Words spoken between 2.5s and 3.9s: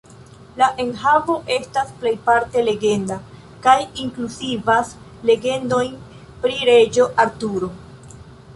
legenda, kaj